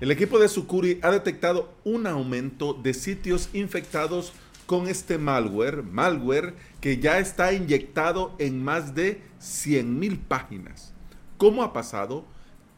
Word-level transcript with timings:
El 0.00 0.12
equipo 0.12 0.38
de 0.38 0.48
Sucuri 0.48 1.00
ha 1.02 1.10
detectado 1.10 1.74
un 1.82 2.06
aumento 2.06 2.72
de 2.72 2.94
sitios 2.94 3.48
infectados 3.52 4.32
con 4.66 4.86
este 4.86 5.18
malware, 5.18 5.82
malware 5.82 6.54
que 6.80 6.98
ya 6.98 7.18
está 7.18 7.52
inyectado 7.52 8.32
en 8.38 8.62
más 8.62 8.94
de 8.94 9.20
100.000 9.40 10.20
páginas. 10.28 10.94
¿Cómo 11.36 11.64
ha 11.64 11.72
pasado? 11.72 12.24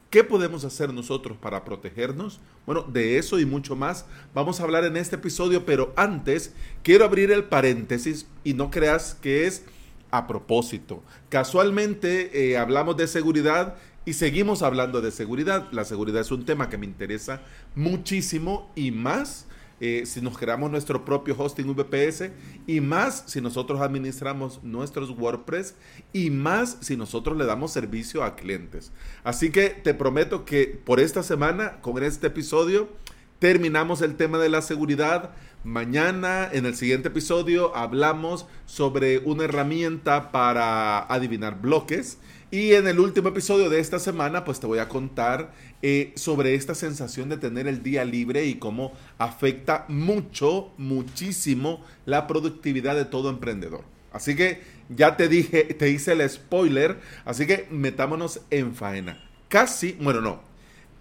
¿Qué 0.08 0.24
podemos 0.24 0.64
hacer 0.64 0.94
nosotros 0.94 1.36
para 1.36 1.62
protegernos? 1.62 2.40
Bueno, 2.64 2.84
de 2.84 3.18
eso 3.18 3.38
y 3.38 3.44
mucho 3.44 3.76
más 3.76 4.06
vamos 4.32 4.58
a 4.58 4.62
hablar 4.62 4.84
en 4.84 4.96
este 4.96 5.16
episodio, 5.16 5.66
pero 5.66 5.92
antes 5.96 6.54
quiero 6.82 7.04
abrir 7.04 7.30
el 7.32 7.44
paréntesis 7.44 8.26
y 8.44 8.54
no 8.54 8.70
creas 8.70 9.14
que 9.20 9.46
es 9.46 9.64
a 10.10 10.26
propósito. 10.26 11.02
Casualmente 11.28 12.50
eh, 12.50 12.58
hablamos 12.58 12.96
de 12.96 13.06
seguridad 13.06 13.76
y 14.04 14.14
seguimos 14.14 14.62
hablando 14.62 15.00
de 15.00 15.10
seguridad. 15.10 15.68
La 15.72 15.84
seguridad 15.84 16.20
es 16.20 16.30
un 16.30 16.44
tema 16.44 16.68
que 16.68 16.78
me 16.78 16.86
interesa 16.86 17.42
muchísimo 17.74 18.70
y 18.74 18.90
más 18.90 19.46
eh, 19.82 20.02
si 20.04 20.20
nos 20.20 20.36
creamos 20.36 20.70
nuestro 20.70 21.06
propio 21.06 21.34
hosting 21.38 21.74
VPS 21.74 22.30
y 22.66 22.82
más 22.82 23.24
si 23.26 23.40
nosotros 23.40 23.80
administramos 23.80 24.62
nuestros 24.62 25.08
WordPress 25.10 25.74
y 26.12 26.28
más 26.28 26.76
si 26.82 26.98
nosotros 26.98 27.36
le 27.38 27.46
damos 27.46 27.72
servicio 27.72 28.22
a 28.22 28.36
clientes. 28.36 28.92
Así 29.24 29.50
que 29.50 29.70
te 29.70 29.94
prometo 29.94 30.44
que 30.44 30.66
por 30.66 31.00
esta 31.00 31.22
semana, 31.22 31.80
con 31.80 32.02
este 32.02 32.26
episodio, 32.26 32.90
terminamos 33.38 34.02
el 34.02 34.16
tema 34.16 34.38
de 34.38 34.50
la 34.50 34.60
seguridad. 34.60 35.30
Mañana, 35.64 36.48
en 36.50 36.64
el 36.64 36.74
siguiente 36.74 37.08
episodio, 37.08 37.76
hablamos 37.76 38.46
sobre 38.64 39.18
una 39.18 39.44
herramienta 39.44 40.32
para 40.32 41.00
adivinar 41.00 41.60
bloques. 41.60 42.16
Y 42.50 42.72
en 42.72 42.88
el 42.88 42.98
último 42.98 43.28
episodio 43.28 43.68
de 43.68 43.78
esta 43.78 43.98
semana, 43.98 44.42
pues 44.44 44.58
te 44.58 44.66
voy 44.66 44.78
a 44.78 44.88
contar 44.88 45.52
eh, 45.82 46.14
sobre 46.16 46.54
esta 46.54 46.74
sensación 46.74 47.28
de 47.28 47.36
tener 47.36 47.68
el 47.68 47.82
día 47.82 48.06
libre 48.06 48.46
y 48.46 48.54
cómo 48.54 48.94
afecta 49.18 49.84
mucho, 49.88 50.72
muchísimo 50.78 51.84
la 52.06 52.26
productividad 52.26 52.96
de 52.96 53.04
todo 53.04 53.28
emprendedor. 53.28 53.84
Así 54.12 54.34
que 54.34 54.62
ya 54.88 55.18
te 55.18 55.28
dije, 55.28 55.64
te 55.64 55.90
hice 55.90 56.12
el 56.12 56.28
spoiler, 56.28 57.00
así 57.26 57.46
que 57.46 57.68
metámonos 57.70 58.40
en 58.48 58.74
faena. 58.74 59.22
Casi, 59.48 59.92
bueno, 60.00 60.22
no, 60.22 60.40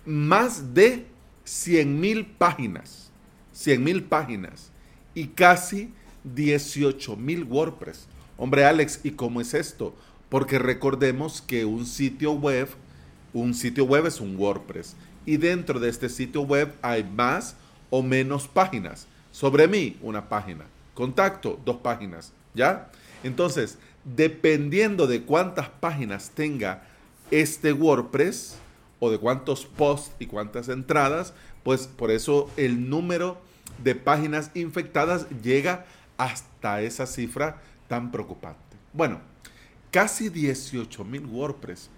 más 0.06 0.74
de 0.74 1.06
100 1.46 2.00
mil 2.00 2.26
páginas, 2.26 3.09
100 3.60 3.84
mil 3.84 4.04
páginas 4.06 4.72
y 5.14 5.28
casi 5.28 5.92
18 6.24 7.18
mil 7.18 7.44
WordPress. 7.44 8.08
Hombre 8.38 8.64
Alex, 8.64 9.02
¿y 9.04 9.12
cómo 9.12 9.42
es 9.42 9.54
esto? 9.54 9.94
Porque 10.30 10.58
recordemos 10.58 11.42
que 11.42 11.66
un 11.66 11.86
sitio 11.86 12.32
web, 12.32 12.70
un 13.34 13.54
sitio 13.54 13.84
web 13.84 14.06
es 14.06 14.22
un 14.22 14.38
WordPress. 14.38 14.96
Y 15.26 15.36
dentro 15.36 15.82
de 15.82 15.90
este 15.90 16.08
sitio 16.08 16.44
web 16.44 16.74
hay 16.82 17.04
más 17.04 17.58
o 17.90 18.02
menos 18.02 18.48
páginas. 18.48 19.08
Sobre 19.34 19.68
mí, 19.68 19.98
una 20.02 20.30
página. 20.30 20.64
Contacto, 20.94 21.60
dos 21.66 21.78
páginas. 21.78 22.32
¿Ya? 22.54 22.90
Entonces, 23.26 23.78
dependiendo 24.06 25.06
de 25.06 25.24
cuántas 25.24 25.68
páginas 25.68 26.32
tenga 26.34 26.84
este 27.30 27.74
WordPress, 27.74 28.56
o 29.00 29.10
de 29.10 29.18
cuántos 29.18 29.66
posts 29.66 30.12
y 30.20 30.26
cuántas 30.26 30.70
entradas, 30.70 31.34
pues 31.64 31.88
por 31.88 32.12
eso 32.12 32.50
el 32.58 32.90
número 32.90 33.42
de 33.84 33.96
páginas 33.96 34.52
infectadas 34.54 35.28
llega 35.42 35.86
hasta 36.18 36.82
esa 36.82 37.06
cifra 37.06 37.62
tan 37.88 38.12
preocupante. 38.12 38.60
Bueno, 38.94 39.20
casi 39.92 40.30
18 40.30 41.04
mil 41.04 41.26
WordPress 41.26 41.90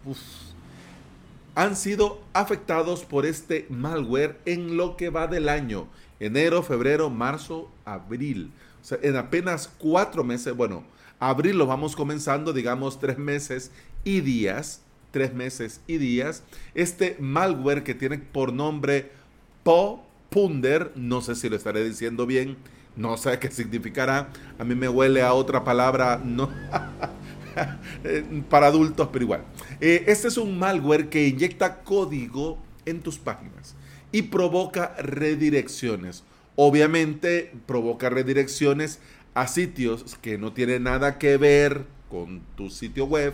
han 1.56 1.76
sido 1.76 2.22
afectados 2.34 3.04
por 3.04 3.26
este 3.26 3.66
malware 3.70 4.40
en 4.46 4.78
lo 4.78 4.96
que 4.96 5.10
va 5.10 5.28
del 5.28 5.50
año. 5.50 5.88
Enero, 6.20 6.64
febrero, 6.64 7.10
marzo, 7.10 7.70
abril. 7.84 8.52
O 8.82 8.86
sea, 8.86 9.00
en 9.02 9.18
apenas 9.18 9.68
cuatro 9.78 10.24
meses, 10.24 10.56
bueno, 10.56 10.84
abril 11.20 11.58
lo 11.58 11.66
vamos 11.66 11.96
comenzando, 11.96 12.54
digamos, 12.54 13.00
tres 13.00 13.18
meses 13.18 13.72
y 14.04 14.22
días, 14.22 14.82
tres 15.12 15.34
meses 15.34 15.82
y 15.88 15.98
días. 15.98 16.44
Este 16.74 17.18
malware 17.20 17.84
que 17.84 17.96
tiene 17.96 18.20
por 18.20 18.54
nombre 18.54 19.12
Popunder, 20.32 20.94
no 20.96 21.20
sé 21.20 21.36
si 21.36 21.50
lo 21.50 21.58
estaré 21.58 21.84
diciendo 21.84 22.26
bien, 22.26 22.56
no 22.96 23.18
sé 23.18 23.38
qué 23.38 23.52
significará. 23.52 24.30
A 24.58 24.64
mí 24.64 24.76
me 24.76 24.88
huele 24.88 25.22
a 25.24 25.34
otra 25.34 25.66
palabra, 25.66 26.22
no. 26.24 26.50
para 28.50 28.68
adultos, 28.68 29.10
pero 29.12 29.26
igual. 29.26 29.44
Eh, 29.82 30.06
este 30.08 30.30
es 30.30 30.38
un 30.38 30.58
malware 30.58 31.10
que 31.10 31.28
inyecta 31.28 31.82
código 31.82 32.58
en 32.86 33.02
tus 33.02 33.20
páginas 33.20 33.76
y 34.14 34.22
provoca 34.22 34.96
redirecciones. 35.00 36.24
Obviamente 36.56 37.52
provoca 37.66 38.10
redirecciones 38.10 39.00
a 39.34 39.48
sitios 39.48 40.18
que 40.22 40.38
no 40.38 40.54
tienen 40.54 40.84
nada 40.84 41.18
que 41.18 41.36
ver 41.36 41.86
con 42.10 42.42
tu 42.56 42.70
sitio 42.70 43.04
web, 43.04 43.34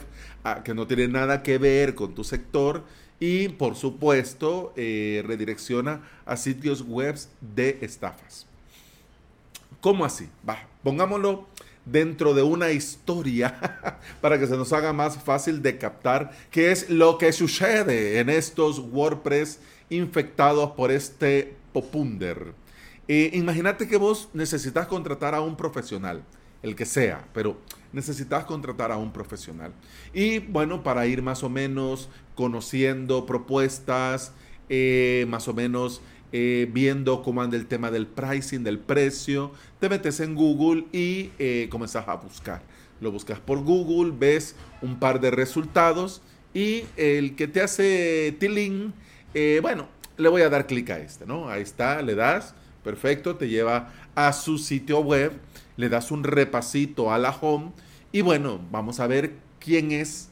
que 0.64 0.74
no 0.74 0.88
tienen 0.88 1.12
nada 1.12 1.44
que 1.44 1.58
ver 1.58 1.96
con 1.96 2.14
tu 2.16 2.24
sector 2.24 2.84
y 3.20 3.50
por 3.50 3.76
supuesto 3.76 4.74
eh, 4.76 5.24
redirecciona 5.26 6.02
a 6.26 6.38
sitios 6.38 6.84
web 6.84 7.18
de 7.42 7.80
estafas. 7.82 8.46
¿Cómo 9.82 10.06
así? 10.06 10.30
Va, 10.48 10.68
pongámoslo 10.84 11.48
dentro 11.86 12.34
de 12.34 12.44
una 12.44 12.72
historia 12.72 14.00
para 14.22 14.38
que 14.40 14.48
se 14.48 14.58
nos 14.58 14.74
haga 14.74 14.94
más 14.94 15.18
fácil 15.18 15.62
de 15.62 15.78
captar 15.78 16.32
qué 16.52 16.72
es 16.72 16.90
lo 16.90 17.18
que 17.18 17.32
sucede 17.32 18.20
en 18.20 18.30
estos 18.30 18.80
WordPress 18.80 19.60
infectados 19.90 20.72
por 20.72 20.92
este 20.92 21.56
popunder. 21.74 22.54
Eh, 23.08 23.32
imagínate 23.34 23.88
que 23.88 23.98
vos 23.98 24.30
necesitas 24.34 24.88
contratar 24.88 25.34
a 25.34 25.42
un 25.42 25.56
profesional, 25.56 26.24
el 26.62 26.76
que 26.76 26.86
sea, 26.86 27.26
pero 27.34 27.58
necesitas 27.98 28.46
contratar 28.46 28.92
a 28.92 28.98
un 28.98 29.12
profesional. 29.12 29.74
Y 30.14 30.40
bueno, 30.40 30.84
para 30.84 31.06
ir 31.08 31.22
más 31.22 31.44
o 31.44 31.50
menos 31.50 32.10
conociendo 32.36 33.26
propuestas, 33.26 34.32
eh, 34.70 35.26
más 35.28 35.48
o 35.48 35.54
menos 35.54 36.02
eh, 36.34 36.68
viendo 36.72 37.24
cómo 37.24 37.42
anda 37.42 37.56
el 37.56 37.68
tema 37.68 37.90
del 37.90 38.06
pricing, 38.06 38.64
del 38.64 38.80
precio, 38.80 39.52
te 39.80 39.88
metes 39.88 40.20
en 40.20 40.36
Google 40.36 40.86
y 40.92 41.32
eh, 41.40 41.70
a 41.72 42.16
buscar. 42.16 42.62
Lo 43.00 43.12
buscas 43.12 43.40
por 43.40 43.64
Google, 43.64 44.14
ves 44.18 44.56
un 44.82 45.00
par 45.00 45.22
de 45.22 45.32
resultados 45.32 46.22
y 46.54 46.84
el 46.98 47.36
que 47.36 47.48
te 47.48 47.62
hace 47.62 48.36
tilín, 48.40 48.94
eh, 49.34 49.60
bueno, 49.62 49.88
le 50.18 50.28
voy 50.28 50.42
a 50.42 50.50
dar 50.50 50.68
clic 50.68 50.90
a 50.90 51.00
este, 51.00 51.26
¿no? 51.26 51.50
Ahí 51.50 51.62
está, 51.62 52.02
le 52.02 52.16
das, 52.16 52.56
perfecto, 52.84 53.38
te 53.38 53.48
lleva 53.48 53.94
a 54.14 54.34
su 54.34 54.58
sitio 54.58 55.00
web, 55.00 55.32
le 55.78 55.88
das 55.88 56.12
un 56.12 56.26
repasito 56.26 57.14
a 57.14 57.18
la 57.20 57.30
home 57.30 57.72
y 58.18 58.22
bueno, 58.22 58.60
vamos 58.72 59.00
a 59.00 59.06
ver 59.06 59.36
quién 59.60 59.92
es 59.92 60.30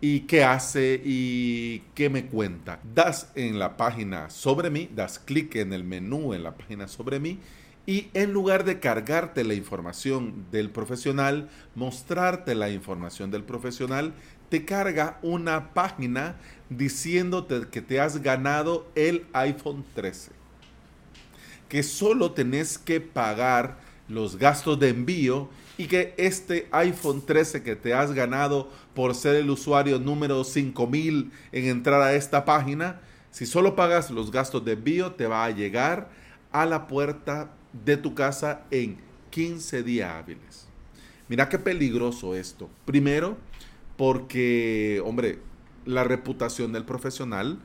y 0.00 0.20
qué 0.20 0.42
hace 0.42 1.02
y 1.04 1.82
qué 1.94 2.08
me 2.08 2.24
cuenta. 2.24 2.80
Das 2.94 3.30
en 3.34 3.58
la 3.58 3.76
página 3.76 4.30
sobre 4.30 4.70
mí, 4.70 4.88
das 4.94 5.18
clic 5.18 5.54
en 5.56 5.74
el 5.74 5.84
menú 5.84 6.32
en 6.32 6.42
la 6.42 6.56
página 6.56 6.88
sobre 6.88 7.20
mí 7.20 7.38
y 7.84 8.08
en 8.14 8.32
lugar 8.32 8.64
de 8.64 8.80
cargarte 8.80 9.44
la 9.44 9.52
información 9.52 10.46
del 10.50 10.70
profesional, 10.70 11.50
mostrarte 11.74 12.54
la 12.54 12.70
información 12.70 13.30
del 13.30 13.44
profesional, 13.44 14.14
te 14.48 14.64
carga 14.64 15.18
una 15.20 15.74
página 15.74 16.36
diciéndote 16.70 17.68
que 17.70 17.82
te 17.82 18.00
has 18.00 18.22
ganado 18.22 18.88
el 18.94 19.26
iPhone 19.34 19.84
13. 19.94 20.30
Que 21.68 21.82
solo 21.82 22.32
tenés 22.32 22.78
que 22.78 23.02
pagar 23.02 23.84
los 24.08 24.36
gastos 24.36 24.78
de 24.78 24.90
envío 24.90 25.48
y 25.78 25.86
que 25.86 26.14
este 26.16 26.68
iPhone 26.70 27.24
13 27.24 27.62
que 27.62 27.76
te 27.76 27.92
has 27.94 28.12
ganado 28.12 28.70
por 28.94 29.14
ser 29.14 29.36
el 29.36 29.50
usuario 29.50 29.98
número 29.98 30.44
5000 30.44 31.30
en 31.52 31.64
entrar 31.66 32.00
a 32.00 32.14
esta 32.14 32.44
página, 32.44 33.00
si 33.30 33.46
solo 33.46 33.76
pagas 33.76 34.10
los 34.10 34.30
gastos 34.30 34.64
de 34.64 34.72
envío, 34.72 35.12
te 35.12 35.26
va 35.26 35.44
a 35.44 35.50
llegar 35.50 36.08
a 36.52 36.64
la 36.64 36.86
puerta 36.86 37.50
de 37.84 37.96
tu 37.96 38.14
casa 38.14 38.62
en 38.70 38.98
15 39.30 39.82
días 39.82 40.14
hábiles. 40.14 40.66
Mira 41.28 41.48
qué 41.48 41.58
peligroso 41.58 42.34
esto. 42.34 42.70
Primero, 42.84 43.36
porque, 43.96 45.02
hombre, 45.04 45.40
la 45.84 46.04
reputación 46.04 46.72
del 46.72 46.84
profesional 46.84 47.58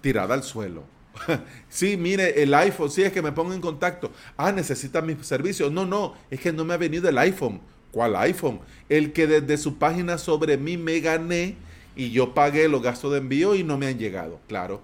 tirada 0.00 0.34
al 0.34 0.42
suelo. 0.42 0.84
sí, 1.68 1.96
mire, 1.96 2.42
el 2.42 2.54
iPhone, 2.54 2.90
sí, 2.90 3.02
es 3.02 3.12
que 3.12 3.22
me 3.22 3.32
pongo 3.32 3.54
en 3.54 3.60
contacto. 3.60 4.12
Ah, 4.36 4.52
necesita 4.52 5.00
mi 5.02 5.16
servicio. 5.22 5.70
No, 5.70 5.86
no, 5.86 6.14
es 6.30 6.40
que 6.40 6.52
no 6.52 6.64
me 6.64 6.74
ha 6.74 6.78
venido 6.78 7.08
el 7.08 7.18
iPhone. 7.18 7.60
¿Cuál 7.90 8.16
iPhone? 8.16 8.60
El 8.88 9.12
que 9.12 9.26
desde 9.26 9.56
su 9.56 9.76
página 9.78 10.18
sobre 10.18 10.56
mí 10.56 10.76
me 10.76 10.98
gané 11.00 11.56
y 11.96 12.10
yo 12.10 12.34
pagué 12.34 12.68
los 12.68 12.82
gastos 12.82 13.12
de 13.12 13.18
envío 13.18 13.54
y 13.54 13.62
no 13.62 13.78
me 13.78 13.86
han 13.86 13.98
llegado. 13.98 14.40
Claro, 14.48 14.82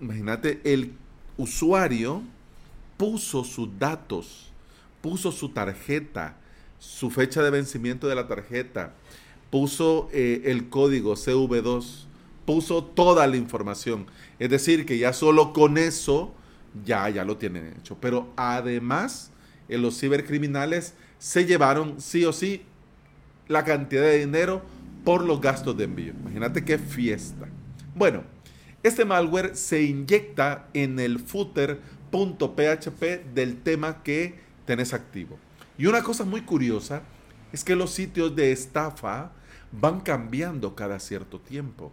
imagínate, 0.00 0.60
el 0.64 0.92
usuario 1.36 2.22
puso 2.96 3.44
sus 3.44 3.78
datos, 3.78 4.50
puso 5.00 5.32
su 5.32 5.50
tarjeta, 5.50 6.36
su 6.78 7.10
fecha 7.10 7.42
de 7.42 7.50
vencimiento 7.50 8.06
de 8.06 8.14
la 8.14 8.28
tarjeta, 8.28 8.94
puso 9.50 10.08
eh, 10.12 10.42
el 10.44 10.68
código 10.68 11.14
CV2, 11.14 12.04
puso 12.46 12.84
toda 12.84 13.26
la 13.26 13.36
información. 13.36 14.06
Es 14.38 14.48
decir, 14.50 14.86
que 14.86 14.98
ya 14.98 15.12
solo 15.12 15.52
con 15.52 15.76
eso 15.76 16.34
ya, 16.84 17.08
ya 17.10 17.24
lo 17.24 17.36
tienen 17.36 17.74
hecho. 17.78 17.96
Pero 18.00 18.32
además, 18.36 19.30
en 19.68 19.82
los 19.82 19.98
cibercriminales 19.98 20.94
se 21.18 21.44
llevaron 21.44 22.00
sí 22.00 22.24
o 22.24 22.32
sí 22.32 22.62
la 23.48 23.64
cantidad 23.64 24.02
de 24.02 24.18
dinero 24.18 24.62
por 25.04 25.22
los 25.24 25.40
gastos 25.40 25.76
de 25.76 25.84
envío. 25.84 26.12
Imagínate 26.20 26.64
qué 26.64 26.78
fiesta. 26.78 27.48
Bueno, 27.94 28.24
este 28.82 29.04
malware 29.04 29.56
se 29.56 29.82
inyecta 29.82 30.68
en 30.74 30.98
el 30.98 31.18
footer.php 31.18 33.02
del 33.34 33.62
tema 33.62 34.02
que 34.02 34.38
tenés 34.64 34.92
activo. 34.94 35.38
Y 35.78 35.86
una 35.86 36.02
cosa 36.02 36.24
muy 36.24 36.42
curiosa 36.42 37.02
es 37.52 37.64
que 37.64 37.76
los 37.76 37.90
sitios 37.90 38.34
de 38.34 38.52
estafa 38.52 39.32
van 39.72 40.00
cambiando 40.00 40.74
cada 40.74 40.98
cierto 40.98 41.40
tiempo. 41.40 41.92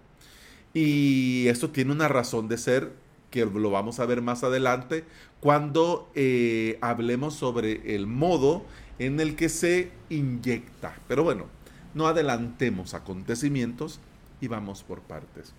Y 0.73 1.47
esto 1.47 1.69
tiene 1.69 1.91
una 1.91 2.07
razón 2.07 2.47
de 2.47 2.57
ser 2.57 2.93
que 3.29 3.45
lo 3.45 3.71
vamos 3.71 3.99
a 3.99 4.05
ver 4.05 4.21
más 4.21 4.43
adelante 4.43 5.05
cuando 5.39 6.09
eh, 6.15 6.77
hablemos 6.81 7.33
sobre 7.33 7.95
el 7.95 8.07
modo 8.07 8.63
en 8.99 9.19
el 9.19 9.35
que 9.35 9.49
se 9.49 9.91
inyecta. 10.09 10.95
Pero 11.07 11.23
bueno, 11.23 11.45
no 11.93 12.07
adelantemos 12.07 12.93
acontecimientos 12.93 13.99
y 14.39 14.47
vamos 14.47 14.83
por 14.83 15.01
partes. 15.01 15.53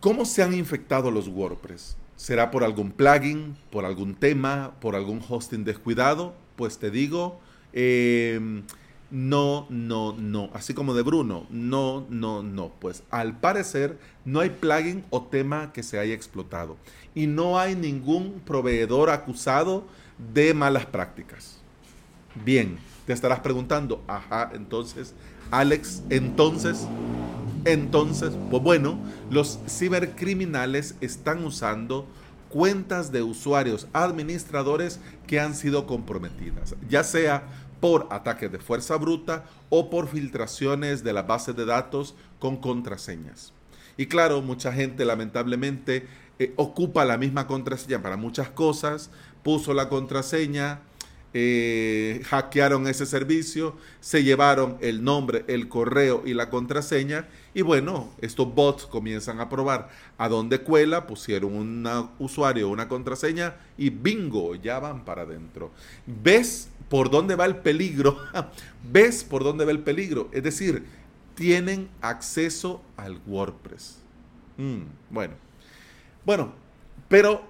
¿Cómo 0.00 0.24
se 0.24 0.42
han 0.42 0.52
infectado 0.52 1.10
los 1.10 1.28
WordPress? 1.28 1.96
¿Será 2.16 2.50
por 2.50 2.64
algún 2.64 2.90
plugin, 2.90 3.56
por 3.70 3.84
algún 3.84 4.14
tema, 4.14 4.72
por 4.80 4.96
algún 4.96 5.22
hosting 5.26 5.64
descuidado? 5.64 6.34
Pues 6.56 6.78
te 6.78 6.90
digo, 6.90 7.40
em, 7.72 8.64
no, 9.12 9.66
no, 9.68 10.14
no. 10.14 10.48
Así 10.54 10.72
como 10.72 10.94
de 10.94 11.02
Bruno, 11.02 11.46
no, 11.50 12.06
no, 12.08 12.42
no. 12.42 12.72
Pues 12.80 13.02
al 13.10 13.38
parecer 13.38 13.98
no 14.24 14.40
hay 14.40 14.48
plugin 14.48 15.04
o 15.10 15.22
tema 15.22 15.70
que 15.72 15.82
se 15.82 15.98
haya 15.98 16.14
explotado. 16.14 16.78
Y 17.14 17.26
no 17.26 17.58
hay 17.58 17.76
ningún 17.76 18.40
proveedor 18.46 19.10
acusado 19.10 19.84
de 20.32 20.54
malas 20.54 20.86
prácticas. 20.86 21.58
Bien, 22.42 22.78
te 23.06 23.12
estarás 23.12 23.40
preguntando, 23.40 24.02
ajá, 24.06 24.50
entonces, 24.54 25.12
Alex, 25.50 26.02
entonces, 26.08 26.86
entonces, 27.66 28.32
pues 28.50 28.62
bueno, 28.62 28.98
los 29.30 29.58
cibercriminales 29.68 30.94
están 31.02 31.44
usando 31.44 32.06
cuentas 32.48 33.12
de 33.12 33.22
usuarios 33.22 33.88
administradores 33.92 35.00
que 35.26 35.40
han 35.40 35.54
sido 35.54 35.86
comprometidas, 35.86 36.76
ya 36.88 37.02
sea 37.02 37.44
por 37.82 38.06
ataques 38.10 38.52
de 38.52 38.60
fuerza 38.60 38.96
bruta 38.96 39.44
o 39.68 39.90
por 39.90 40.06
filtraciones 40.06 41.02
de 41.02 41.12
la 41.12 41.24
base 41.24 41.52
de 41.52 41.64
datos 41.64 42.14
con 42.38 42.58
contraseñas. 42.58 43.52
Y 43.96 44.06
claro, 44.06 44.40
mucha 44.40 44.72
gente 44.72 45.04
lamentablemente 45.04 46.06
eh, 46.38 46.52
ocupa 46.54 47.04
la 47.04 47.18
misma 47.18 47.48
contraseña 47.48 48.00
para 48.00 48.16
muchas 48.16 48.50
cosas, 48.50 49.10
puso 49.42 49.74
la 49.74 49.88
contraseña, 49.88 50.78
eh, 51.34 52.22
hackearon 52.26 52.86
ese 52.86 53.04
servicio, 53.04 53.74
se 54.00 54.22
llevaron 54.22 54.76
el 54.80 55.02
nombre, 55.02 55.44
el 55.48 55.68
correo 55.68 56.22
y 56.24 56.34
la 56.34 56.50
contraseña 56.50 57.26
y 57.52 57.62
bueno, 57.62 58.10
estos 58.20 58.54
bots 58.54 58.86
comienzan 58.86 59.40
a 59.40 59.48
probar 59.48 59.90
a 60.18 60.28
dónde 60.28 60.60
cuela, 60.60 61.06
pusieron 61.06 61.54
un 61.54 62.10
usuario, 62.18 62.68
una 62.68 62.86
contraseña 62.86 63.56
y 63.76 63.90
bingo, 63.90 64.54
ya 64.54 64.78
van 64.78 65.04
para 65.04 65.22
adentro. 65.22 65.70
¿Ves 66.06 66.68
por 66.92 67.08
dónde 67.08 67.36
va 67.36 67.46
el 67.46 67.56
peligro? 67.56 68.18
¿Ves 68.92 69.24
por 69.24 69.44
dónde 69.44 69.64
va 69.64 69.70
el 69.70 69.78
peligro? 69.78 70.28
Es 70.30 70.42
decir, 70.42 70.84
tienen 71.34 71.88
acceso 72.02 72.82
al 72.98 73.18
WordPress. 73.26 73.96
Mm, 74.58 74.82
bueno, 75.08 75.32
bueno, 76.26 76.52
pero 77.08 77.44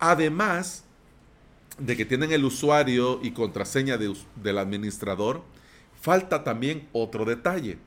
además 0.00 0.82
de 1.78 1.96
que 1.96 2.04
tienen 2.04 2.32
el 2.32 2.44
usuario 2.44 3.20
y 3.22 3.30
contraseña 3.30 3.96
del 3.98 4.58
administrador, 4.58 5.44
falta 6.00 6.42
también 6.42 6.88
otro 6.90 7.24
detalle, 7.24 7.78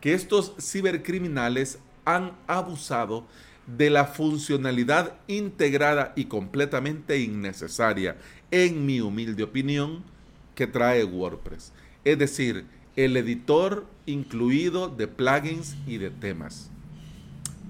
que 0.00 0.14
estos 0.14 0.54
cibercriminales 0.60 1.80
han 2.04 2.36
abusado 2.46 3.26
de 3.66 3.90
la 3.90 4.04
funcionalidad 4.04 5.16
integrada 5.26 6.12
y 6.14 6.26
completamente 6.26 7.18
innecesaria, 7.18 8.16
en 8.52 8.86
mi 8.86 9.00
humilde 9.00 9.42
opinión, 9.42 10.04
que 10.54 10.66
trae 10.66 11.04
WordPress. 11.04 11.72
Es 12.04 12.18
decir, 12.18 12.66
el 12.96 13.16
editor 13.16 13.86
incluido 14.06 14.88
de 14.88 15.08
plugins 15.08 15.76
y 15.86 15.98
de 15.98 16.10
temas. 16.10 16.70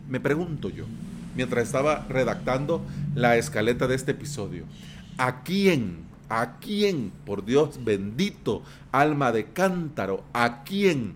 Me 0.08 0.20
pregunto 0.20 0.68
yo, 0.68 0.84
mientras 1.36 1.64
estaba 1.64 2.06
redactando 2.08 2.82
la 3.14 3.36
escaleta 3.36 3.86
de 3.86 3.94
este 3.94 4.12
episodio, 4.12 4.64
¿A 5.18 5.42
quién? 5.42 5.98
¿A 6.28 6.58
quién? 6.58 7.12
Por 7.26 7.44
Dios 7.44 7.84
bendito, 7.84 8.62
alma 8.90 9.30
de 9.30 9.44
cántaro, 9.44 10.24
¿a 10.32 10.64
quién? 10.64 11.14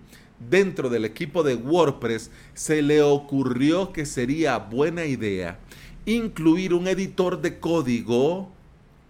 Dentro 0.51 0.91
del 0.91 1.07
equipo 1.07 1.43
de 1.43 1.55
WordPress 1.55 2.31
se 2.53 2.83
le 2.83 3.01
ocurrió 3.01 3.93
que 3.93 4.05
sería 4.05 4.59
buena 4.59 5.07
idea 5.07 5.59
incluir 6.05 6.73
un 6.75 6.87
editor 6.87 7.41
de 7.41 7.59
código 7.59 8.49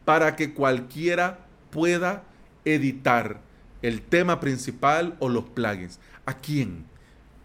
para 0.05 0.37
que 0.37 0.55
cualquiera 0.55 1.41
pueda 1.70 2.23
editar 2.67 3.41
el 3.81 4.03
tema 4.03 4.41
principal 4.41 5.17
o 5.21 5.31
los 5.31 5.45
plugins. 5.45 5.99
¿A 6.27 6.35
quién? 6.35 6.85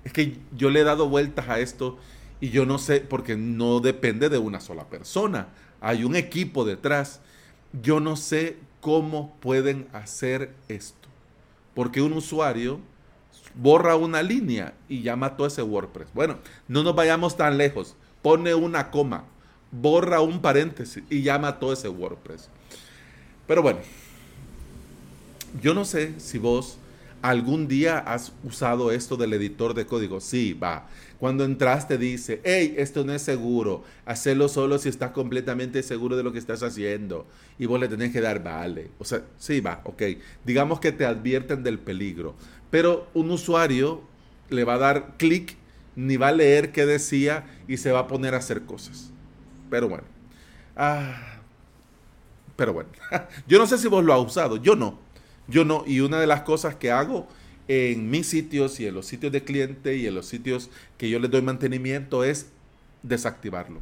Es 0.04 0.12
que 0.12 0.40
yo 0.54 0.70
le 0.70 0.82
he 0.82 0.84
dado 0.84 1.08
vueltas 1.08 1.48
a 1.48 1.60
esto 1.60 1.98
y 2.42 2.50
yo 2.50 2.66
no 2.66 2.78
sé, 2.78 3.00
porque 3.00 3.38
no 3.38 3.80
depende 3.80 4.28
de 4.28 4.38
una 4.38 4.60
sola 4.60 4.90
persona. 4.90 5.48
Hay 5.80 6.04
un 6.04 6.18
equipo 6.18 6.66
detrás 6.66 7.22
yo 7.82 8.00
no 8.00 8.16
sé 8.16 8.58
cómo 8.82 9.36
pueden 9.40 9.88
hacer 9.94 10.54
esto. 10.68 11.08
Porque 11.74 12.02
un 12.02 12.14
usuario 12.14 12.80
borra 13.56 13.96
una 13.96 14.22
línea 14.24 14.74
y 14.90 15.02
ya 15.04 15.16
mató 15.16 15.46
ese 15.46 15.62
WordPress. 15.62 16.10
Bueno, 16.14 16.38
no 16.68 16.84
nos 16.84 16.96
vayamos 16.96 17.38
tan 17.38 17.58
lejos. 17.58 17.96
Pone 18.22 18.54
una 18.54 18.92
coma, 18.92 19.26
borra 19.72 20.22
un 20.22 20.42
paréntesis 20.42 21.04
y 21.10 21.22
ya 21.22 21.40
mató 21.40 21.72
ese 21.72 21.90
WordPress. 21.90 22.50
Pero 23.48 23.62
bueno, 23.62 23.80
yo 25.62 25.74
no 25.74 25.86
sé 25.86 26.14
si 26.18 26.38
vos 26.38 26.78
algún 27.22 27.68
día 27.68 28.00
has 28.00 28.34
usado 28.44 28.92
esto 28.92 29.16
del 29.16 29.34
editor 29.34 29.74
de 29.74 29.86
código. 29.86 30.20
Sí, 30.20 30.54
va. 30.54 30.88
Cuando 31.20 31.46
entraste 31.46 31.98
dice, 31.98 32.42
hey, 32.44 32.74
esto 32.78 33.04
no 33.04 33.14
es 33.14 33.22
seguro, 33.22 33.84
hacelo 34.06 34.50
solo 34.50 34.80
si 34.80 34.90
estás 34.90 35.12
completamente 35.12 35.84
seguro 35.84 36.18
de 36.18 36.24
lo 36.24 36.34
que 36.34 36.40
estás 36.40 36.64
haciendo. 36.64 37.28
Y 37.60 37.68
vos 37.68 37.80
le 37.80 37.88
tenés 37.88 38.12
que 38.12 38.22
dar 38.22 38.44
vale. 38.44 38.90
O 38.98 39.06
sea, 39.06 39.24
sí, 39.38 39.60
va, 39.60 39.82
ok. 39.84 40.02
Digamos 40.46 40.80
que 40.80 40.92
te 40.92 41.06
advierten 41.06 41.64
del 41.64 41.78
peligro. 41.78 42.34
Pero 42.72 43.08
un 43.14 43.30
usuario 43.30 44.02
le 44.50 44.64
va 44.64 44.76
a 44.76 44.80
dar 44.80 45.18
clic, 45.18 45.58
ni 45.96 46.18
va 46.18 46.30
a 46.30 46.32
leer 46.32 46.72
qué 46.72 46.86
decía 46.86 47.46
y 47.68 47.78
se 47.78 47.92
va 47.92 48.00
a 48.00 48.08
poner 48.08 48.34
a 48.34 48.38
hacer 48.38 48.64
cosas. 48.64 49.12
Pero 49.70 49.90
bueno. 49.90 50.06
Ah, 50.76 51.40
pero 52.56 52.74
bueno. 52.74 52.90
yo 53.48 53.60
no 53.60 53.68
sé 53.68 53.78
si 53.78 53.88
vos 53.88 54.04
lo 54.04 54.14
has 54.14 54.22
usado. 54.22 54.58
Yo 54.58 54.76
no. 54.76 55.11
Yo 55.52 55.66
no. 55.66 55.84
Y 55.86 56.00
una 56.00 56.20
de 56.20 56.28
las 56.28 56.42
cosas 56.42 56.76
que 56.76 56.92
hago 56.92 57.28
en 57.68 58.10
mis 58.10 58.28
sitios 58.28 58.80
y 58.80 58.88
en 58.88 58.96
los 58.96 59.06
sitios 59.06 59.32
de 59.32 59.44
cliente 59.44 59.96
y 59.96 60.08
en 60.08 60.16
los 60.16 60.26
sitios 60.26 60.70
que 60.98 61.10
yo 61.10 61.20
les 61.20 61.30
doy 61.30 61.42
mantenimiento 61.42 62.24
es 62.24 62.48
desactivarlo. 63.04 63.80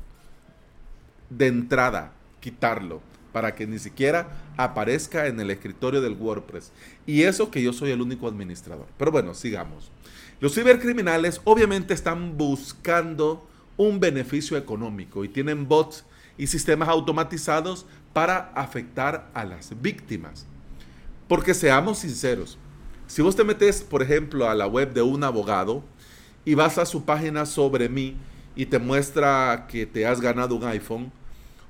De 1.30 1.48
entrada, 1.48 2.14
quitarlo 2.40 3.02
para 3.32 3.56
que 3.56 3.68
ni 3.68 3.80
siquiera 3.80 4.28
aparezca 4.58 5.28
en 5.28 5.40
el 5.40 5.52
escritorio 5.52 6.02
del 6.02 6.14
WordPress. 6.14 6.72
Y 7.06 7.24
eso 7.24 7.52
que 7.52 7.62
yo 7.62 7.74
soy 7.74 7.92
el 7.92 8.02
único 8.02 8.28
administrador. 8.28 8.88
Pero 8.98 9.12
bueno, 9.12 9.34
sigamos. 9.34 9.92
Los 10.40 10.56
cibercriminales 10.56 11.42
obviamente 11.44 11.94
están 11.94 12.38
buscando 12.38 13.48
un 13.78 14.00
beneficio 14.00 14.58
económico 14.58 15.24
y 15.24 15.30
tienen 15.30 15.68
bots 15.68 16.06
y 16.38 16.48
sistemas 16.48 16.90
automatizados 16.90 17.86
para 18.14 18.52
afectar 18.56 19.30
a 19.34 19.46
las 19.46 19.80
víctimas. 19.82 20.48
Porque 21.30 21.54
seamos 21.54 22.00
sinceros, 22.00 22.58
si 23.06 23.22
vos 23.22 23.36
te 23.36 23.44
metes, 23.44 23.84
por 23.84 24.02
ejemplo, 24.02 24.50
a 24.50 24.56
la 24.56 24.66
web 24.66 24.94
de 24.94 25.04
un 25.04 25.24
abogado 25.24 25.84
y 26.44 26.56
vas 26.56 26.80
a 26.80 26.88
su 26.88 27.06
página 27.06 27.46
sobre 27.46 27.88
mí 27.88 28.18
y 28.56 28.66
te 28.66 28.80
muestra 28.80 29.68
que 29.70 29.86
te 29.86 30.08
has 30.08 30.22
ganado 30.22 30.56
un 30.56 30.64
iPhone, 30.64 31.12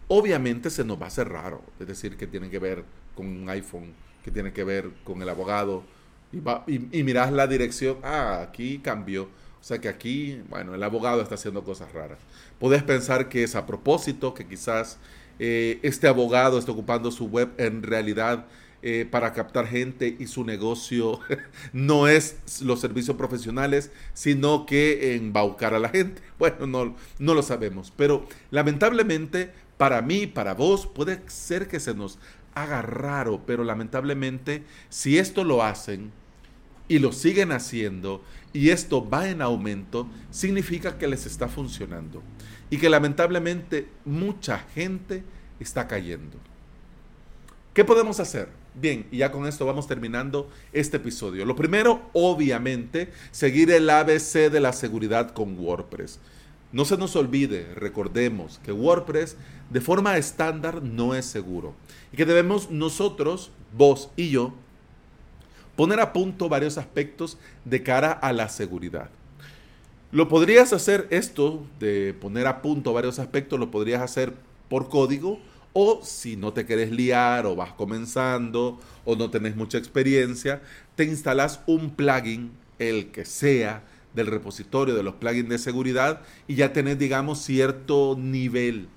obviamente 0.08 0.70
se 0.70 0.86
nos 0.86 0.98
va 0.98 1.06
a 1.06 1.08
hacer 1.08 1.28
raro. 1.28 1.62
Es 1.78 1.88
decir, 1.88 2.16
que 2.16 2.26
tiene 2.26 2.50
que 2.50 2.58
ver 2.58 2.86
con 3.16 3.28
un 3.28 3.50
iPhone, 3.50 3.94
que 4.24 4.32
tiene 4.32 4.54
que 4.54 4.64
ver 4.64 4.92
con 5.04 5.22
el 5.22 5.28
abogado. 5.28 5.84
Y, 6.32 7.04
miras 7.04 7.32
la 7.34 7.46
dirección, 7.46 7.98
ah, 8.02 8.42
aquí 8.42 8.80
cambió. 8.80 9.24
O 9.24 9.64
sea 9.64 9.80
que 9.80 9.90
aquí, 9.90 10.42
bueno, 10.50 10.74
el 10.74 10.84
abogado 10.84 11.22
está 11.22 11.36
haciendo 11.36 11.66
cosas 11.66 11.92
raras. 11.92 12.20
Puedes 12.60 12.82
pensar 12.84 13.28
que 13.28 13.44
es 13.44 13.56
a 13.56 13.66
propósito, 13.66 14.34
que 14.34 14.48
quizás 14.48 15.00
eh, 15.38 15.80
este 15.84 16.08
abogado 16.08 16.60
está 16.60 16.72
ocupando 16.72 17.12
su 17.12 17.28
web 17.28 17.50
en 17.58 17.84
realidad 17.84 18.46
eh, 18.82 19.08
para 19.10 19.34
captar 19.34 19.68
gente 19.68 20.16
y 20.20 20.28
su 20.28 20.44
negocio 20.44 21.20
no 21.74 22.08
es 22.08 22.38
los 22.62 22.80
servicios 22.80 23.18
profesionales, 23.18 23.92
sino 24.14 24.66
que 24.66 25.16
embaucar 25.16 25.74
a 25.74 25.80
la 25.80 25.90
gente. 25.90 26.22
Bueno, 26.40 26.68
no, 26.68 26.96
no 27.20 27.34
lo 27.34 27.44
sabemos, 27.44 27.92
pero 27.94 28.26
lamentablemente 28.50 29.52
para 29.76 30.02
mí, 30.02 30.26
para 30.26 30.54
vos, 30.54 30.88
puede 30.88 31.22
ser 31.28 31.68
que 31.68 31.82
se 31.82 31.94
nos 31.94 32.18
haga 32.54 32.82
raro, 32.82 33.44
pero 33.46 33.64
lamentablemente 33.64 34.64
si 34.90 35.18
esto 35.18 35.44
lo 35.44 35.64
hacen 35.64 36.12
y 36.88 37.00
lo 37.00 37.12
siguen 37.12 37.52
haciendo 37.52 38.24
y 38.52 38.70
esto 38.70 39.08
va 39.08 39.30
en 39.30 39.42
aumento, 39.42 40.10
significa 40.32 40.98
que 40.98 41.08
les 41.08 41.26
está 41.26 41.48
funcionando 41.48 42.24
y 42.70 42.78
que 42.78 42.90
lamentablemente 42.90 43.88
mucha 44.06 44.60
gente 44.60 45.24
está 45.60 45.88
cayendo. 45.88 46.38
¿Qué 47.74 47.86
podemos 47.86 48.20
hacer? 48.20 48.59
Bien, 48.80 49.06
y 49.12 49.18
ya 49.18 49.32
con 49.32 49.46
esto 49.46 49.66
vamos 49.66 49.88
terminando 49.88 50.50
este 50.72 50.98
episodio. 50.98 51.44
Lo 51.44 51.56
primero, 51.56 52.02
obviamente, 52.14 53.12
seguir 53.32 53.72
el 53.72 53.90
ABC 53.90 54.50
de 54.50 54.62
la 54.62 54.72
seguridad 54.72 55.32
con 55.32 55.60
WordPress. 55.60 56.20
No 56.72 56.86
se 56.86 56.96
nos 56.96 57.18
olvide, 57.18 57.74
recordemos 57.76 58.62
que 58.64 58.72
WordPress 58.72 59.36
de 59.70 59.82
forma 59.82 60.18
estándar 60.18 60.82
no 60.82 61.14
es 61.14 61.26
seguro 61.26 61.74
y 62.14 62.18
que 62.18 62.26
debemos 62.26 62.70
nosotros, 62.70 63.52
vos 63.76 64.12
y 64.16 64.30
yo, 64.30 64.54
poner 65.76 66.00
a 66.00 66.14
punto 66.14 66.48
varios 66.48 66.78
aspectos 66.78 67.38
de 67.66 67.84
cara 67.84 68.12
a 68.12 68.32
la 68.32 68.48
seguridad. 68.48 69.10
Lo 70.14 70.30
podrías 70.30 70.72
hacer 70.72 71.06
esto 71.10 71.66
de 71.80 72.14
poner 72.14 72.48
a 72.48 72.62
punto 72.62 72.94
varios 72.94 73.20
aspectos, 73.20 73.60
lo 73.60 73.72
podrías 73.72 74.02
hacer 74.02 74.34
por 74.70 74.88
código 74.88 75.40
o 75.74 76.02
si 76.04 76.36
no 76.36 76.54
te 76.54 76.66
quieres 76.66 76.92
liar 76.92 77.46
o 77.46 77.56
vas 77.56 77.74
comenzando 77.74 78.80
o 79.06 79.16
no 79.16 79.30
tenés 79.30 79.56
mucha 79.56 79.78
experiencia, 79.78 80.62
te 80.96 81.04
instalas 81.04 81.62
un 81.68 81.92
plugin, 81.92 82.52
el 82.80 83.12
que 83.12 83.26
sea, 83.26 83.84
del 84.14 84.28
repositorio 84.28 84.96
de 84.96 85.04
los 85.04 85.16
plugins 85.16 85.50
de 85.50 85.58
seguridad 85.58 86.22
y 86.48 86.56
ya 86.56 86.74
tenés, 86.74 86.98
digamos, 86.98 87.40
cierto 87.40 88.16
nivel. 88.18 88.90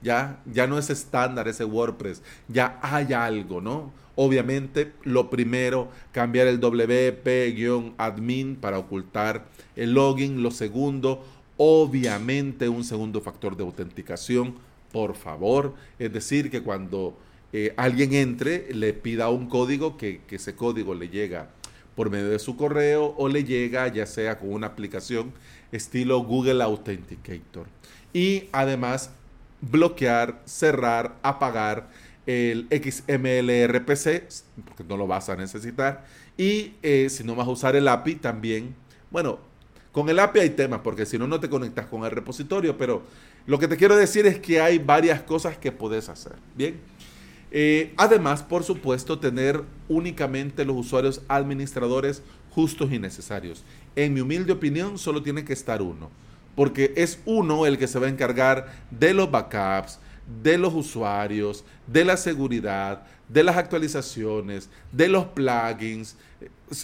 Ya, 0.00 0.40
ya 0.46 0.68
no 0.68 0.78
es 0.78 0.90
estándar 0.90 1.48
ese 1.48 1.64
WordPress, 1.64 2.22
ya 2.46 2.78
hay 2.82 3.12
algo, 3.12 3.60
¿no? 3.60 3.92
Obviamente, 4.14 4.92
lo 5.02 5.28
primero, 5.28 5.90
cambiar 6.12 6.46
el 6.46 6.60
WP-admin 6.60 8.56
para 8.56 8.78
ocultar 8.78 9.46
el 9.74 9.94
login. 9.94 10.42
Lo 10.42 10.50
segundo, 10.50 11.24
obviamente, 11.56 12.68
un 12.68 12.84
segundo 12.84 13.20
factor 13.20 13.56
de 13.56 13.64
autenticación 13.64 14.54
por 14.92 15.14
favor. 15.14 15.74
Es 15.98 16.12
decir, 16.12 16.50
que 16.50 16.62
cuando 16.62 17.18
eh, 17.52 17.72
alguien 17.76 18.14
entre, 18.14 18.72
le 18.74 18.92
pida 18.92 19.28
un 19.30 19.48
código, 19.48 19.96
que, 19.96 20.20
que 20.26 20.36
ese 20.36 20.54
código 20.54 20.94
le 20.94 21.08
llega 21.08 21.50
por 21.94 22.10
medio 22.10 22.28
de 22.28 22.38
su 22.38 22.56
correo 22.56 23.14
o 23.16 23.28
le 23.28 23.42
llega 23.44 23.88
ya 23.88 24.06
sea 24.06 24.38
con 24.38 24.52
una 24.52 24.68
aplicación 24.68 25.32
estilo 25.72 26.20
Google 26.20 26.62
Authenticator. 26.62 27.66
Y 28.12 28.44
además 28.52 29.10
bloquear, 29.60 30.40
cerrar, 30.44 31.16
apagar 31.22 31.88
el 32.26 32.68
XMLRPC, 32.70 34.28
porque 34.64 34.84
no 34.86 34.96
lo 34.96 35.06
vas 35.06 35.28
a 35.28 35.36
necesitar. 35.36 36.04
Y 36.36 36.74
eh, 36.82 37.08
si 37.10 37.24
no 37.24 37.34
vas 37.34 37.48
a 37.48 37.50
usar 37.50 37.74
el 37.74 37.88
API 37.88 38.16
también, 38.16 38.74
bueno, 39.10 39.38
con 39.92 40.08
el 40.08 40.18
API 40.18 40.40
hay 40.40 40.50
temas, 40.50 40.80
porque 40.84 41.06
si 41.06 41.18
no, 41.18 41.26
no 41.26 41.40
te 41.40 41.48
conectas 41.48 41.86
con 41.86 42.04
el 42.04 42.10
repositorio, 42.10 42.76
pero 42.76 43.02
lo 43.48 43.58
que 43.58 43.66
te 43.66 43.78
quiero 43.78 43.96
decir 43.96 44.26
es 44.26 44.38
que 44.38 44.60
hay 44.60 44.76
varias 44.78 45.22
cosas 45.22 45.56
que 45.56 45.72
puedes 45.72 46.10
hacer. 46.10 46.34
Bien. 46.54 46.78
Eh, 47.50 47.94
además, 47.96 48.42
por 48.42 48.62
supuesto, 48.62 49.18
tener 49.18 49.62
únicamente 49.88 50.66
los 50.66 50.76
usuarios 50.76 51.22
administradores 51.28 52.22
justos 52.50 52.92
y 52.92 52.98
necesarios. 52.98 53.64
En 53.96 54.12
mi 54.12 54.20
humilde 54.20 54.52
opinión, 54.52 54.98
solo 54.98 55.22
tiene 55.22 55.46
que 55.46 55.54
estar 55.54 55.80
uno, 55.80 56.10
porque 56.54 56.92
es 56.94 57.20
uno 57.24 57.64
el 57.64 57.78
que 57.78 57.88
se 57.88 57.98
va 57.98 58.06
a 58.06 58.10
encargar 58.10 58.84
de 58.90 59.14
los 59.14 59.30
backups, 59.30 59.98
de 60.42 60.58
los 60.58 60.74
usuarios, 60.74 61.64
de 61.86 62.04
la 62.04 62.18
seguridad, 62.18 63.06
de 63.30 63.44
las 63.44 63.56
actualizaciones, 63.56 64.68
de 64.92 65.08
los 65.08 65.24
plugins. 65.24 66.18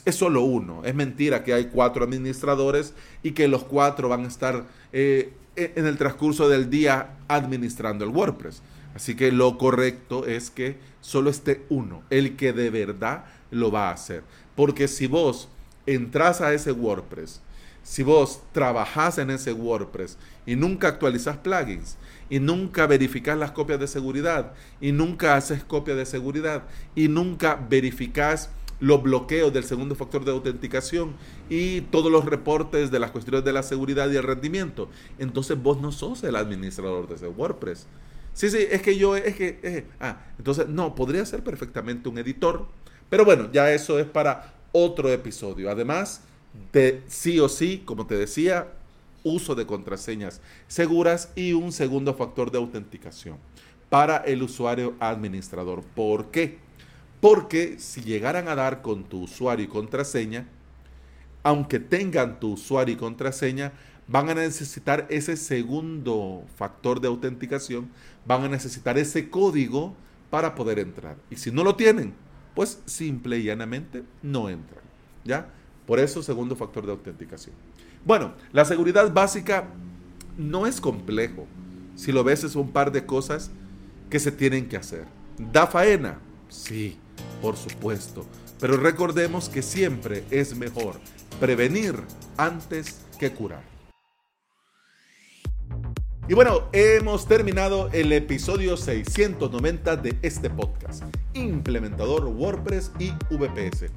Es, 0.07 0.15
solo 0.15 0.41
uno. 0.41 0.83
Es 0.83 0.95
mentira 0.95 1.45
que 1.45 1.53
hay 1.53 1.67
cuatro 1.67 2.05
administradores 2.05 2.95
y 3.23 3.33
que 3.33 3.49
los 3.49 3.65
cuatro 3.65 4.09
van 4.09 4.25
a 4.25 4.29
estar 4.29 4.65
eh, 4.95 5.31
en 5.57 5.87
el 5.87 5.99
transcurso 5.99 6.49
del 6.49 6.71
día 6.71 7.17
administrando 7.29 8.05
el 8.05 8.11
WordPress. 8.11 8.63
Así 8.95 9.17
que 9.17 9.33
lo 9.33 9.59
correcto 9.59 10.27
es 10.27 10.51
que 10.51 10.79
solo 11.01 11.31
esté 11.31 11.65
uno, 11.69 12.03
el 12.11 12.37
que 12.37 12.53
de 12.53 12.71
verdad 12.71 13.25
lo 13.51 13.71
va 13.71 13.89
a 13.89 13.93
hacer. 13.93 14.23
Porque 14.55 14.89
si 14.89 15.07
vos 15.07 15.49
entras 15.87 16.41
a 16.41 16.53
ese 16.53 16.73
WordPress, 16.73 17.41
si 17.83 18.03
vos 18.03 18.43
trabajás 18.53 19.19
en 19.19 19.31
ese 19.31 19.53
WordPress 19.53 20.17
y 20.47 20.57
nunca 20.57 20.89
actualizás 20.89 21.37
plugins, 21.37 21.97
y 22.31 22.41
nunca 22.41 22.87
verificas 22.87 23.37
las 23.37 23.51
copias 23.51 23.79
de 23.79 23.87
seguridad, 23.87 24.53
y 24.81 24.93
nunca 24.93 25.37
haces 25.37 25.63
copia 25.63 25.95
de 25.95 26.07
seguridad, 26.07 26.63
y 26.95 27.09
nunca 27.09 27.57
verificas 27.69 28.49
los 28.81 29.03
bloqueos 29.03 29.53
del 29.53 29.65
segundo 29.65 29.95
factor 29.95 30.25
de 30.25 30.33
autenticación 30.33 31.15
y 31.49 31.83
todos 31.83 32.11
los 32.11 32.25
reportes 32.25 32.91
de 32.91 32.99
las 32.99 33.11
cuestiones 33.11 33.45
de 33.45 33.53
la 33.53 33.63
seguridad 33.63 34.11
y 34.11 34.17
el 34.17 34.23
rendimiento, 34.23 34.89
entonces 35.19 35.61
vos 35.63 35.81
no 35.81 35.93
sos 35.93 36.23
el 36.25 36.37
administrador 36.37 37.09
de 37.09 37.15
ese 37.15 37.29
WordPress. 37.29 37.87
Sí, 38.33 38.51
sí, 38.51 38.59
es 38.69 38.83
que 38.83 38.97
yo, 38.97 39.17
es 39.17 39.37
que, 39.37 39.87
ah, 40.01 40.19
entonces, 40.39 40.69
no, 40.69 40.95
podría 40.95 41.25
ser 41.25 41.45
perfectamente 41.45 42.09
un 42.09 42.19
editor, 42.19 42.67
pero 43.09 43.25
bueno, 43.25 43.49
ya 43.53 43.71
eso 43.73 43.99
es 43.99 44.07
para 44.07 44.55
otro 44.73 45.09
episodio. 45.11 45.71
Además 45.71 46.23
de 46.73 47.03
sí 47.07 47.39
o 47.39 47.49
sí, 47.49 47.83
como 47.85 48.07
te 48.07 48.17
decía, 48.17 48.73
uso 49.23 49.55
de 49.55 49.67
contraseñas 49.67 50.41
seguras 50.67 51.31
y 51.37 51.53
un 51.53 51.73
segundo 51.73 52.15
factor 52.15 52.51
de 52.51 52.59
autenticación 52.59 53.39
para 53.89 54.17
el 54.19 54.43
usuario 54.43 54.95
administrador. 54.99 55.83
¿Por 55.83 56.33
qué? 56.33 56.59
Porque 57.25 57.77
si 57.79 58.03
llegaran 58.03 58.49
a 58.49 58.55
dar 58.55 58.83
con 58.83 59.05
tu 59.05 59.23
usuario 59.23 59.65
y 59.65 59.69
contraseña, 59.69 60.47
aunque 61.43 61.81
tengan 61.81 62.39
tu 62.39 62.53
usuario 62.53 62.97
y 62.97 62.99
contraseña, 62.99 63.73
van 64.07 64.29
a 64.29 64.35
necesitar 64.35 65.07
ese 65.09 65.39
segundo 65.39 66.45
factor 66.57 67.01
de 67.01 67.09
autenticación, 67.09 67.89
van 68.27 68.45
a 68.45 68.49
necesitar 68.51 68.99
ese 68.99 69.31
código 69.31 69.95
para 70.29 70.55
poder 70.55 70.79
entrar. 70.79 71.17
Y 71.31 71.37
si 71.37 71.51
no 71.51 71.65
lo 71.65 71.77
tienen, 71.77 72.13
pues 72.55 72.83
simple 72.85 73.39
y 73.39 73.45
llanamente 73.45 74.03
no 74.23 74.51
entran. 74.51 74.85
¿Ya? 75.25 75.49
Por 75.87 76.01
eso, 76.01 76.23
segundo 76.23 76.57
factor 76.57 76.85
de 76.85 76.93
autenticación. 76.93 77.55
Bueno, 78.05 78.35
la 78.53 78.67
seguridad 78.67 79.11
básica 79.15 79.71
no 80.37 80.67
es 80.67 80.79
complejo. 80.79 81.47
Si 81.97 82.13
lo 82.13 82.23
ves, 82.23 82.45
es 82.45 82.55
un 82.55 82.71
par 82.71 82.93
de 82.93 83.07
cosas 83.07 83.51
que 84.11 84.19
se 84.19 84.31
tienen 84.31 84.69
que 84.69 84.77
hacer. 84.77 85.07
¿Da 85.39 85.67
faena? 85.67 86.19
Sí, 86.51 86.99
por 87.45 87.59
supuesto. 87.59 88.25
Pero 88.59 88.79
recordemos 88.79 89.51
que 89.51 89.61
siempre 89.61 90.25
es 90.31 90.57
mejor 90.57 90.99
prevenir 91.39 91.95
antes 92.39 93.03
que 93.19 93.33
curar. 93.33 93.63
Y 96.27 96.33
bueno, 96.33 96.71
hemos 96.73 97.29
terminado 97.29 97.91
el 97.93 98.15
episodio 98.15 98.79
690 98.79 99.97
de 99.99 100.17
este 100.23 100.49
podcast, 100.49 101.03
implementador 101.35 102.25
WordPress 102.25 102.93
y 102.99 103.11
VPS. 103.29 103.91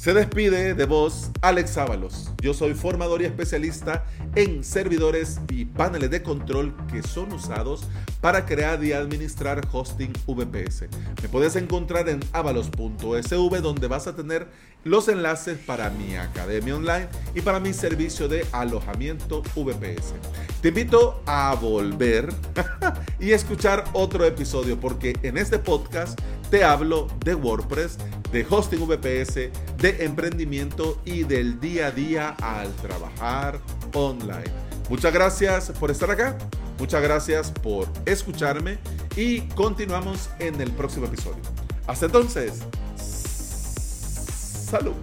Se 0.00 0.14
despide 0.14 0.72
de 0.72 0.86
vos 0.86 1.30
Alex 1.42 1.76
Ábalos. 1.76 2.30
Yo 2.40 2.54
soy 2.54 2.72
formador 2.72 3.20
y 3.20 3.26
especialista 3.26 4.06
en 4.34 4.64
servidores 4.64 5.42
y 5.50 5.66
paneles 5.66 6.10
de 6.10 6.22
control 6.22 6.74
que 6.90 7.02
son 7.02 7.30
usados 7.34 7.82
para 8.22 8.46
crear 8.46 8.82
y 8.82 8.94
administrar 8.94 9.60
hosting 9.70 10.14
VPS. 10.26 10.86
Me 11.22 11.28
puedes 11.28 11.54
encontrar 11.56 12.08
en 12.08 12.20
avalos.sv 12.32 13.60
donde 13.60 13.88
vas 13.88 14.06
a 14.06 14.16
tener 14.16 14.48
los 14.84 15.06
enlaces 15.08 15.58
para 15.58 15.90
mi 15.90 16.16
academia 16.16 16.76
online 16.76 17.08
y 17.34 17.42
para 17.42 17.60
mi 17.60 17.74
servicio 17.74 18.26
de 18.26 18.46
alojamiento 18.52 19.42
VPS. 19.54 20.14
Te 20.62 20.68
invito 20.68 21.22
a 21.26 21.54
volver 21.60 22.32
y 23.20 23.32
escuchar 23.32 23.84
otro 23.92 24.24
episodio 24.24 24.80
porque 24.80 25.14
en 25.22 25.36
este 25.36 25.58
podcast 25.58 26.18
te 26.50 26.64
hablo 26.64 27.06
de 27.22 27.34
WordPress, 27.34 27.98
de 28.32 28.46
hosting 28.48 28.86
VPS, 28.86 29.50
de 29.78 30.04
emprendimiento 30.04 31.00
y 31.04 31.24
del 31.24 31.60
día 31.60 31.88
a 31.88 31.90
día 31.90 32.36
al 32.40 32.72
trabajar 32.76 33.60
online. 33.94 34.50
Muchas 34.88 35.12
gracias 35.12 35.70
por 35.70 35.90
estar 35.90 36.10
acá, 36.10 36.36
muchas 36.78 37.02
gracias 37.02 37.50
por 37.50 37.88
escucharme 38.06 38.78
y 39.16 39.42
continuamos 39.50 40.30
en 40.38 40.60
el 40.60 40.70
próximo 40.72 41.06
episodio. 41.06 41.42
Hasta 41.86 42.06
entonces, 42.06 42.62
salud. 42.96 44.94